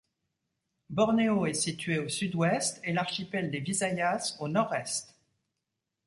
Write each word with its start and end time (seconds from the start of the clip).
Bornéo 0.89 1.45
est 1.45 1.53
située 1.53 1.99
au 1.99 2.09
sud-ouest 2.09 2.81
et 2.83 2.91
l'archipel 2.91 3.51
des 3.51 3.59
Visayas 3.59 4.35
au 4.39 4.47
nord-est. 4.47 5.13